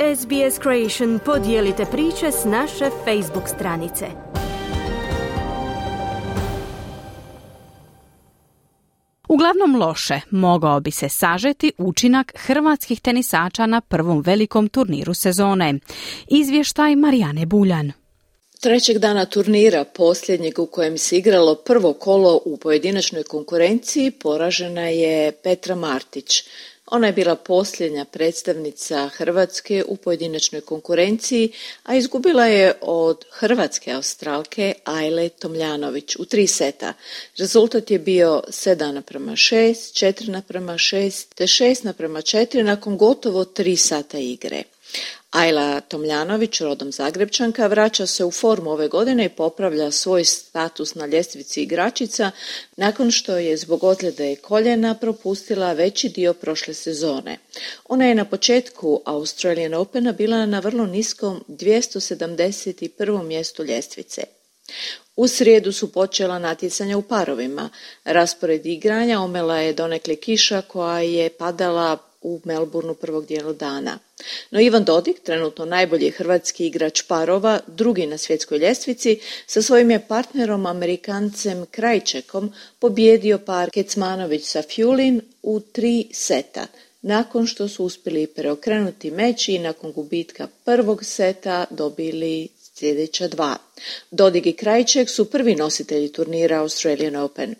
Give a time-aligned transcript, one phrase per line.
[0.00, 4.06] SBS Creation podijelite priče s naše Facebook stranice.
[9.28, 15.74] Uglavnom loše mogao bi se sažeti učinak hrvatskih tenisača na prvom velikom turniru sezone.
[16.28, 17.92] Izvještaj Marijane Buljan.
[18.60, 25.32] Trećeg dana turnira, posljednjeg u kojem se igralo prvo kolo u pojedinačnoj konkurenciji, poražena je
[25.32, 26.44] Petra Martić.
[26.86, 34.74] Ona je bila posljednja predstavnica Hrvatske u pojedinačnoj konkurenciji, a izgubila je od hrvatske australke
[34.84, 36.92] Ajle Tomljanović u tri seta.
[37.36, 39.70] Rezultat je bio 7 naprema 6,
[40.06, 44.62] 4 naprema 6 te 6 naprema 4 nakon gotovo tri sata igre.
[45.30, 51.06] Ajla Tomljanović, rodom Zagrebčanka, vraća se u formu ove godine i popravlja svoj status na
[51.06, 52.30] ljestvici igračica
[52.76, 57.38] nakon što je zbog ozljede koljena propustila veći dio prošle sezone.
[57.88, 63.22] Ona je na početku Australian Opena bila na vrlo niskom 271.
[63.22, 64.22] mjestu ljestvice.
[65.18, 67.70] U srijedu su počela natjecanja u parovima.
[68.04, 73.98] Raspored igranja omela je donekle kiša koja je padala u Melbourneu prvog dijelu dana.
[74.50, 80.06] No Ivan Dodik, trenutno najbolji hrvatski igrač parova, drugi na svjetskoj ljestvici, sa svojim je
[80.08, 86.66] partnerom Amerikancem Krajčekom pobjedio par Kecmanović sa Fjulin u tri seta,
[87.02, 92.48] nakon što su uspjeli preokrenuti meč i nakon gubitka prvog seta dobili
[92.78, 93.56] sljedeća dva.
[94.10, 97.54] Dodig i Krajček su prvi nositelji turnira Australian Open.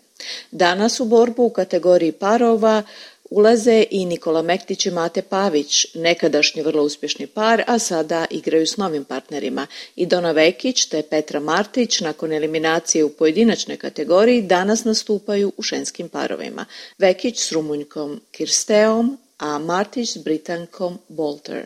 [0.51, 2.83] Danas u borbu u kategoriji parova
[3.29, 8.77] Ulaze i Nikola Mektić i Mate Pavić, nekadašnji vrlo uspješni par, a sada igraju s
[8.77, 9.67] novim partnerima.
[9.95, 16.09] I Dona Vekić te Petra Martić nakon eliminacije u pojedinačnoj kategoriji danas nastupaju u ženskim
[16.09, 16.65] parovima.
[16.97, 21.65] Vekić s Rumunjkom Kirsteom, a Martić s Britankom Bolter.